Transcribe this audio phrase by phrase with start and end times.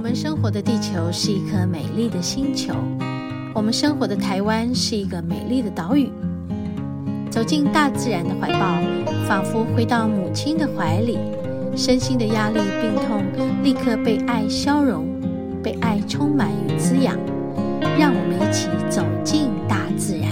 [0.00, 2.72] 们生活的地球是一颗美丽的星球，
[3.54, 6.10] 我们生活的台湾是一个美丽的岛屿。
[7.30, 8.80] 走进大自然的怀抱，
[9.28, 11.18] 仿佛回到母亲的怀里，
[11.78, 13.24] 身心的压力、病痛
[13.62, 15.06] 立刻被爱消融，
[15.62, 17.16] 被爱充满与滋养。
[17.96, 20.28] 让我们一起走进大自然。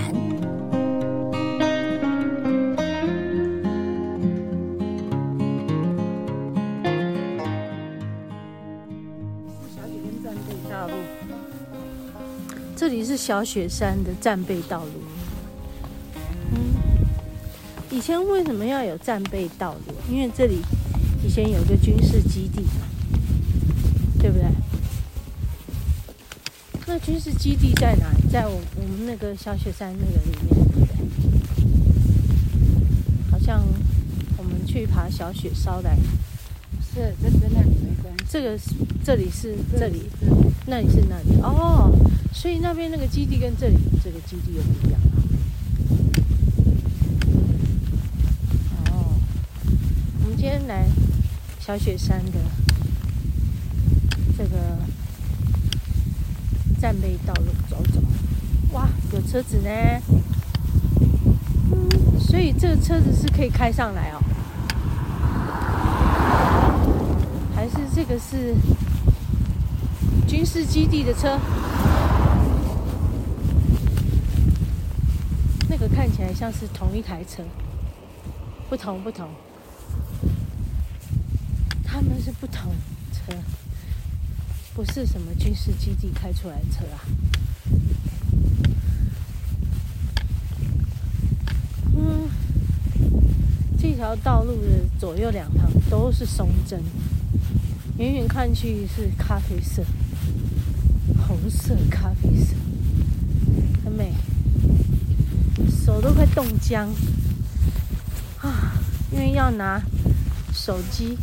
[9.71, 10.95] 小雪山战备道路，
[12.75, 14.91] 这里是小雪山的战备道路。
[17.89, 19.95] 以前为什么要有战备道路？
[20.11, 20.59] 因为这里
[21.25, 22.65] 以前有个军事基地，
[24.19, 24.47] 对不对？
[26.87, 28.15] 那军事基地在哪？
[28.31, 30.95] 在我我们那个小雪山那个里面，对不对？
[33.31, 33.65] 好像
[34.37, 35.97] 我们去爬小雪烧来，
[36.81, 38.25] 是这跟那里没关系。
[38.29, 38.71] 这个是
[39.05, 40.03] 这里是这里，
[40.67, 41.93] 那里是那里哦。
[42.33, 45.01] 所以那边那个基地跟这里这个基地又不一样。
[48.87, 49.17] 哦，
[50.23, 50.87] 我们今天来
[51.67, 52.39] 小雪山的
[54.39, 54.57] 这个
[56.81, 58.01] 战备道路走走，
[58.71, 59.71] 哇，有车子呢，
[61.73, 64.23] 嗯，所以这个车子是可以开上来哦，
[67.53, 68.55] 还是这个是
[70.29, 71.37] 军事基地的车？
[75.69, 77.43] 那个看起来像是同一台车，
[78.69, 79.29] 不同不同。
[82.17, 82.73] 这是不同
[83.13, 83.31] 车，
[84.75, 86.97] 不是什么军事基地开出来的车啊。
[91.95, 92.27] 嗯，
[93.79, 96.83] 这条道路的左右两旁都是松针，
[97.99, 99.85] 远远看去是咖啡色、
[101.29, 102.55] 红色、咖啡色，
[103.85, 104.15] 很美，
[105.85, 106.89] 手都快冻僵
[108.41, 108.73] 啊！
[109.13, 109.83] 因为要拿
[110.55, 111.19] 手机。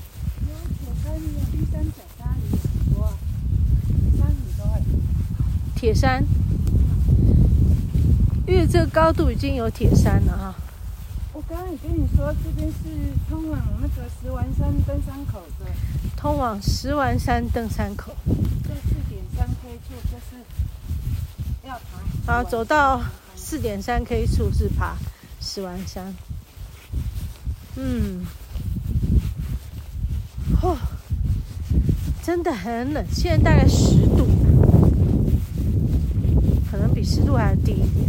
[5.84, 6.24] 铁山，
[8.48, 10.56] 因为这个高度已经有铁山了哈。
[11.34, 12.76] 我刚刚也跟你说，这边是
[13.30, 15.66] 通往那个石丸山登山口的。
[16.16, 18.16] 通往石丸山登山口。
[18.64, 20.42] 这四点三 K 处就是
[21.68, 21.74] 要
[22.26, 22.32] 爬。
[22.32, 23.02] 好，走到
[23.36, 24.96] 四点三 K 处是爬
[25.42, 26.16] 石丸山。
[27.76, 28.26] 嗯。
[30.62, 30.78] 哦，
[32.24, 34.26] 真的很冷，现在大概十度。
[37.04, 38.06] 湿度还要低一点。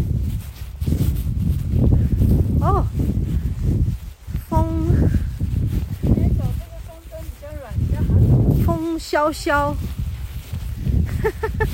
[2.61, 2.87] 哦，
[4.49, 4.57] 风，
[6.01, 6.13] 风
[7.11, 8.09] 筝比较软，比较好。
[8.65, 9.75] 风萧萧，
[11.23, 11.67] 哈哈哈，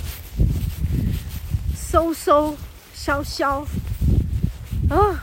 [1.92, 2.54] 嗖嗖，
[2.94, 3.66] 萧萧，
[4.88, 5.22] 啊，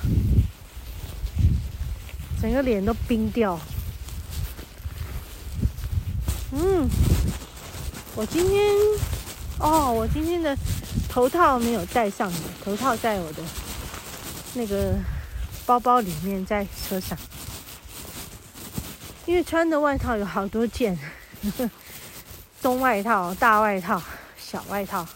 [2.42, 3.60] 整个脸都冰掉。
[6.52, 6.88] 嗯，
[8.16, 8.74] 我今天，
[9.60, 10.58] 哦，我今天的。
[11.18, 13.42] 头套没有戴上的，头套在我的
[14.54, 14.94] 那个
[15.66, 17.18] 包包里面，在车上。
[19.26, 20.96] 因为穿的外套有好多件，
[21.42, 21.72] 呵呵，
[22.62, 24.00] 中外套、大外套、
[24.38, 25.08] 小外套。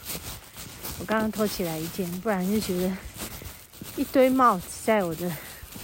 [0.98, 2.92] 我刚刚脱起来一件，不然就觉得
[3.96, 5.32] 一堆帽子在我的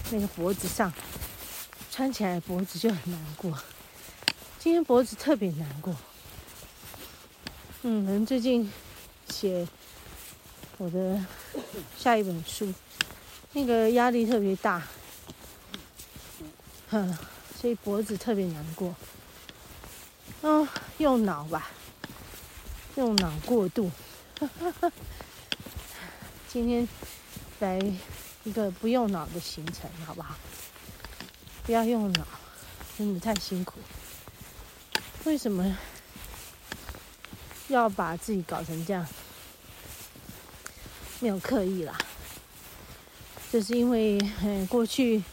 [0.10, 0.92] 那个脖子上，
[1.92, 3.56] 穿起来脖子就很难过。
[4.58, 5.96] 今天脖子特别难过。
[7.84, 8.74] 嗯，可能最近
[9.30, 9.68] 写。
[10.80, 11.20] 我的
[11.98, 12.72] 下一本书，
[13.54, 14.84] 那个压力特别大，
[16.92, 17.18] 哼，
[17.60, 18.96] 所以脖子特别难过。
[20.44, 20.68] 嗯，
[21.00, 21.72] 用脑吧，
[22.96, 23.90] 用脑过度。
[26.48, 26.88] 今天
[27.60, 27.80] 来
[28.44, 30.36] 一个不用脑的行程，好不好？
[31.66, 32.28] 不要用脑，
[32.96, 33.80] 真的太辛苦。
[35.24, 35.76] 为什么
[37.68, 39.04] 要把自己搞成这样？
[41.20, 41.98] 没有刻意啦，
[43.52, 45.24] 就是因为嗯过去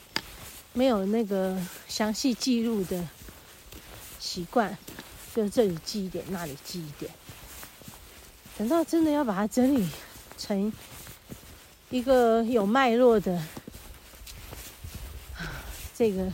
[0.72, 3.06] 没有那个详细记录的
[4.18, 4.76] 习惯，
[5.34, 7.12] 就这里记一点，那里记一点。
[8.56, 9.86] 等到真的要把它整理
[10.38, 10.72] 成
[11.90, 13.42] 一个有脉络的
[15.94, 16.32] 这个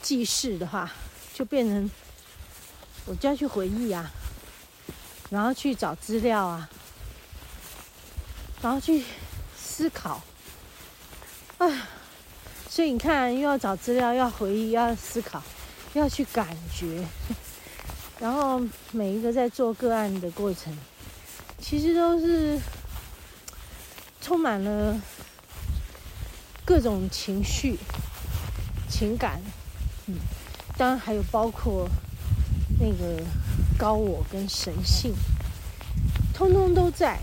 [0.00, 0.90] 记事的话，
[1.34, 1.90] 就变成
[3.04, 4.10] 我就要去回忆啊，
[5.28, 6.70] 然后去找资料啊，
[8.62, 9.02] 然后去
[9.56, 10.20] 思考，
[11.58, 11.88] 啊，
[12.68, 15.42] 所以你看，又要找资料，要回忆，要思考，
[15.94, 17.02] 要去感觉，
[18.18, 18.60] 然后
[18.92, 20.76] 每一个在做个案的过程，
[21.58, 22.60] 其实都是
[24.20, 25.00] 充满了
[26.66, 27.78] 各种情绪、
[28.90, 29.40] 情感，
[30.06, 30.16] 嗯，
[30.76, 31.88] 当然还有包括
[32.78, 33.22] 那个
[33.78, 35.14] 高我跟神性，
[36.34, 37.18] 通通都在，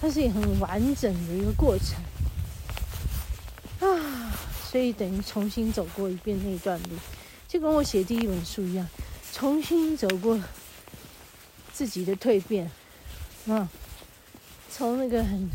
[0.00, 1.96] 它是一个很完整的一个过程
[3.80, 4.32] 啊，
[4.70, 6.90] 所以等于重新走过一遍那段路，
[7.48, 8.86] 就跟我写第一本书一样，
[9.32, 10.38] 重新走过
[11.72, 12.70] 自己的蜕变
[13.48, 13.68] 啊，
[14.70, 15.48] 从那个很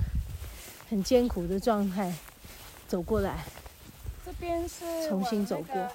[0.89, 2.13] 很艰苦的状态
[2.88, 3.45] 走过来。
[4.25, 5.91] 这边是重新走过。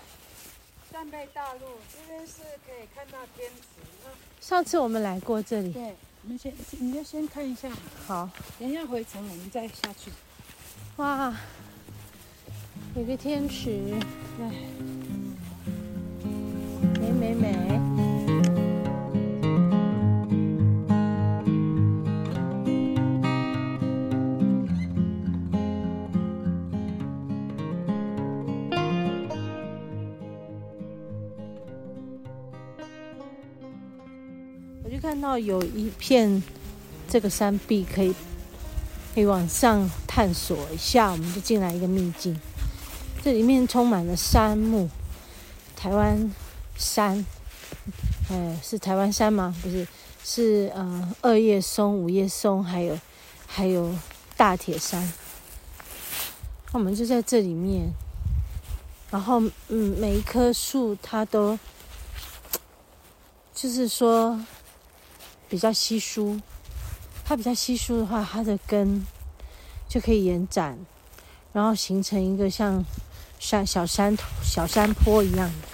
[0.97, 1.61] 战备大路，
[1.93, 3.63] 这边是可以看到天池。
[4.41, 5.71] 上次我们来过这里。
[5.71, 5.95] 对。
[6.23, 7.69] 我们先，你就先看一下。
[8.07, 10.11] 好，等一下回程我们再下去。
[10.97, 11.37] 哇，
[12.95, 13.79] 有个天池，
[14.41, 14.51] 哎，
[16.99, 17.96] 美美美。
[35.07, 36.43] 看到有一片
[37.09, 38.13] 这个山壁可以
[39.15, 42.37] 可以往上探索一下，我们就进来一个秘境。
[43.23, 44.89] 这里面充满了杉木，
[45.77, 46.35] 台湾
[46.77, 47.25] 杉，
[48.29, 49.55] 哎，是台湾杉吗？
[49.63, 49.87] 不是，
[50.25, 52.99] 是呃二叶松、五叶松，还有
[53.47, 53.95] 还有
[54.37, 55.13] 大铁杉。
[56.73, 57.93] 我们就在这里面，
[59.13, 61.57] 然后嗯，每一棵树它都
[63.55, 64.45] 就是说。
[65.49, 66.41] 比较稀疏，
[67.25, 69.07] 它比较稀疏的话，它的根
[69.89, 70.77] 就可以延展，
[71.53, 72.85] 然后形成一个像
[73.39, 75.69] 山小山头、小山坡一样的，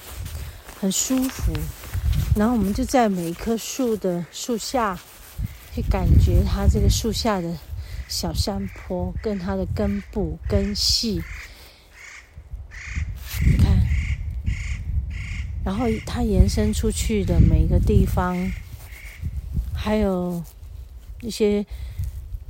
[0.81, 1.53] 很舒服。
[2.37, 4.99] 然后我们就在每一棵树的树下，
[5.75, 7.57] 去感觉它这个树下的
[8.09, 11.23] 小山坡跟它的根部根系，
[13.47, 13.79] 你看，
[15.65, 18.37] 然后它延伸出去的每一个地方。
[19.85, 20.41] 还有
[21.23, 21.67] 一些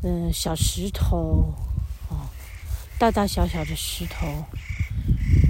[0.02, 1.54] 嗯、小石头
[2.10, 2.28] 哦，
[2.98, 4.44] 大大小小的石头，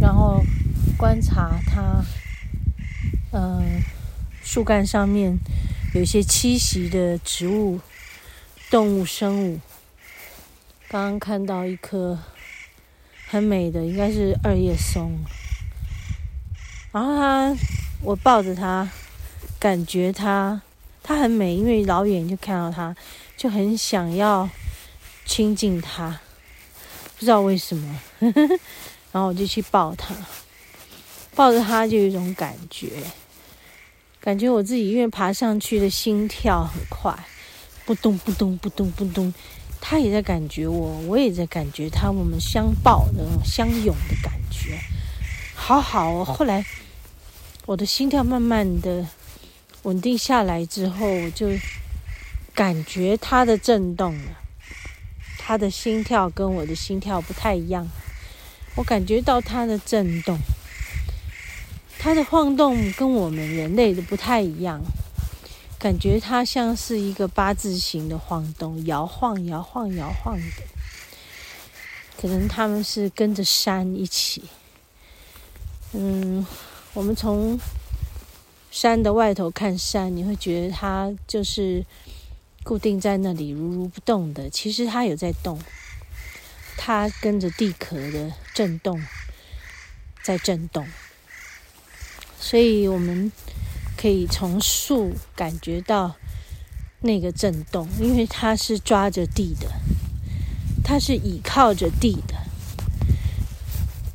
[0.01, 0.41] 然后
[0.97, 2.05] 观察它，
[3.33, 3.83] 嗯、
[4.45, 5.37] 树干上面
[5.93, 7.81] 有一些栖息的植物、
[8.71, 9.59] 动物、生物。
[10.89, 12.17] 刚刚看到一棵
[13.27, 15.19] 很美的，应该是二叶松。
[16.93, 17.57] 然后它，
[18.03, 18.89] 我抱着它，
[19.59, 20.63] 感觉它。
[21.03, 22.95] 它很美，因为老远就看到它，
[23.37, 24.49] 就很想要
[25.25, 26.21] 亲近它，
[27.19, 28.01] 不知道为什么。
[29.11, 30.15] 然后我就去抱它，
[31.35, 32.89] 抱着它就有一种感觉，
[34.21, 37.13] 感觉我自己因为爬上去的心跳很快，
[37.85, 39.35] 扑通扑通扑通扑通，
[39.81, 44.79] 它也在感觉我，我也在感觉它，我们相抱的相拥的感觉，
[45.55, 46.25] 好好哦。
[46.25, 46.65] 后来
[47.67, 49.05] 我的心跳慢慢的。
[49.83, 51.49] 稳定下来之后，我就
[52.55, 54.39] 感觉它的震动了。
[55.39, 57.89] 它的心跳跟我的心跳不太一样，
[58.77, 60.39] 我感觉到它的震动，
[61.99, 64.81] 它的晃动跟我们人类的不太一样，
[65.81, 70.63] 感觉它像是一个八字形的晃动，摇晃、摇晃、摇晃的。
[72.21, 74.45] 可能他们是跟着山一起。
[75.93, 76.47] 嗯，
[76.95, 77.59] 我们从。
[78.73, 81.85] 山的外头看山，你会觉得它就是
[82.65, 84.49] 固定在那里如如不动的。
[84.49, 85.61] 其实它有在动，
[86.79, 88.99] 它跟着地壳的震动
[90.23, 90.87] 在震动，
[92.41, 93.31] 所以我们
[93.95, 96.17] 可以从树感觉到
[97.03, 99.71] 那个震动，因为它是抓着地的，
[100.83, 102.35] 它是倚靠着地的，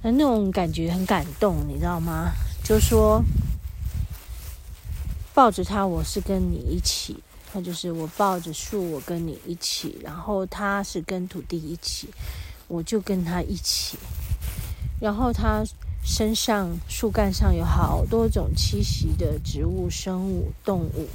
[0.01, 2.31] 而那种感觉很感动，你知道吗？
[2.63, 3.23] 就说。
[5.37, 7.15] 抱着它，我是跟你一起，
[7.53, 12.09] 那就是我抱着树，我跟你一起，然后它是跟土地一起，
[12.67, 13.99] 我就跟它一起，
[14.99, 15.63] 然后它
[16.03, 21.07] 身上树干上有好多种栖息的植物、生物、动物，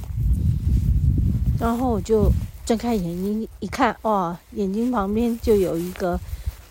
[1.59, 2.31] 然后我就
[2.65, 6.17] 睁开眼睛一看，哇，眼睛旁边就有一个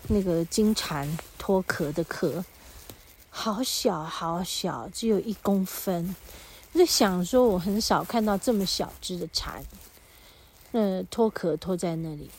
[0.07, 1.07] 那个金蝉
[1.37, 2.43] 脱壳的壳，
[3.29, 6.15] 好小好小，只有一公分。
[6.73, 9.63] 在想说，我很少看到这么小只的蝉，
[10.71, 12.29] 呃，脱壳脱在那里。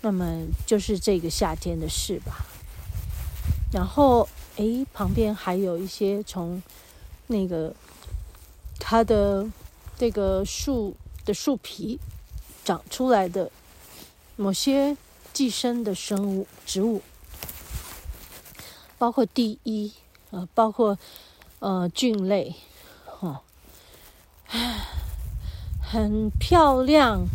[0.00, 2.44] 那么就是这个夏天的事吧。
[3.72, 6.62] 然后，诶，旁边还有一些从
[7.28, 7.74] 那个
[8.78, 9.48] 它的
[9.96, 10.94] 这个树
[11.24, 11.98] 的树皮
[12.64, 13.50] 长出来的
[14.36, 14.96] 某些
[15.32, 17.00] 寄生的生物植物，
[18.98, 19.92] 包括第一，
[20.30, 20.98] 呃，包括
[21.60, 22.54] 呃菌类，
[25.80, 27.26] 很漂亮。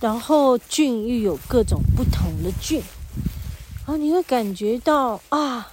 [0.00, 2.82] 然后菌又有各种不同的菌。
[3.78, 5.72] 然后你会感觉到啊，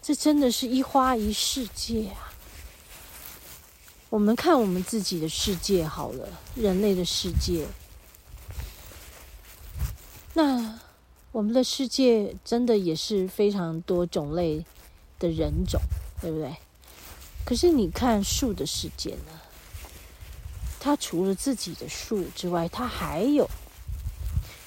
[0.00, 2.32] 这真的是一花一世界啊！
[4.10, 7.66] 我们看我们自己的世界好了，人类的世界。
[10.34, 10.80] 那
[11.30, 14.64] 我们的世界真的也是非常多种类
[15.18, 15.80] 的人种，
[16.20, 16.56] 对不对？
[17.44, 19.40] 可是你看树的世界呢？
[20.82, 23.48] 它除了自己的树之外，它还有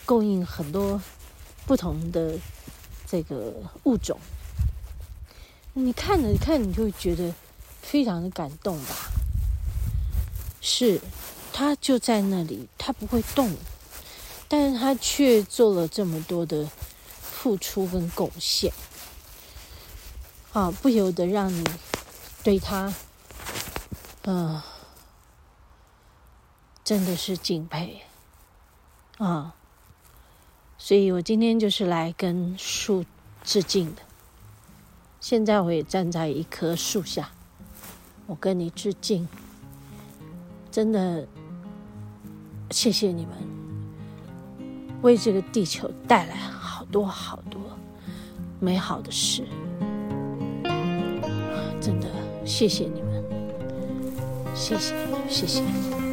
[0.05, 1.01] 供应很多
[1.65, 2.39] 不同的。
[3.07, 3.53] 这个
[3.83, 4.19] 物种，
[5.73, 7.31] 你看了看，你就会觉得
[7.79, 8.95] 非常的感动吧？
[10.59, 10.99] 是，
[11.53, 13.55] 它就在那里，它不会动，
[14.47, 16.67] 但是它却做了这么多的
[17.21, 18.73] 付出跟贡献，
[20.51, 21.63] 啊，不由得让你
[22.43, 22.91] 对它，
[24.23, 24.59] 嗯、
[26.85, 28.03] 真的是敬佩，
[29.17, 29.55] 啊。
[30.77, 33.03] 所以我今天就是来跟树
[33.43, 34.03] 致敬的。
[35.19, 37.31] 现在我也站在一棵树下，
[38.27, 39.27] 我跟你致敬。
[40.69, 41.27] 真的，
[42.69, 43.33] 谢谢你们，
[45.01, 47.59] 为这个地球带来好多好多
[48.59, 49.43] 美好的事。
[51.81, 52.07] 真的，
[52.45, 53.23] 谢谢你们，
[54.53, 54.93] 谢谢，
[55.27, 56.04] 谢谢。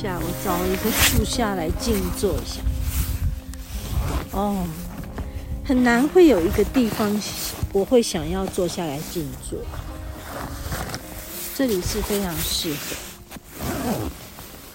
[0.00, 2.60] 下，我找一棵树下来静坐一下。
[4.30, 4.64] 哦，
[5.64, 7.20] 很难会有一个地方
[7.72, 9.58] 我会想要坐下来静坐。
[11.56, 12.94] 这里是非常适合。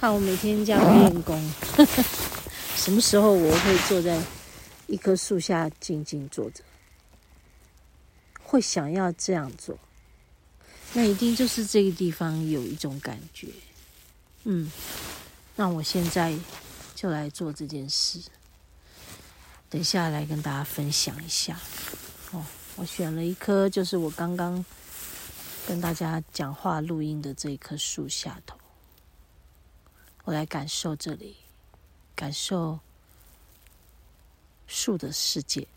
[0.01, 1.41] 看我每天这样练功，
[2.75, 4.21] 什么时候我会坐在
[4.87, 6.61] 一棵树下静静坐着？
[8.43, 9.79] 会想要这样做，
[10.91, 13.47] 那一定就是这个地方有一种感觉。
[14.45, 14.69] 嗯，
[15.55, 16.35] 那我现在
[16.95, 18.19] 就来做这件事。
[19.69, 21.59] 等一下来跟大家分享一下。
[22.31, 22.45] 哦，
[22.75, 24.63] 我选了一棵，就是我刚刚
[25.67, 28.57] 跟大家讲话录音的这一棵树下头。
[30.25, 31.35] 我来感受这里，
[32.15, 32.79] 感受
[34.67, 35.67] 树的世界。